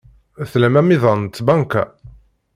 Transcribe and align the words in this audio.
Tlam 0.51 0.75
amiḍan 0.79 1.19
n 1.23 1.27
tbanka? 1.35 1.83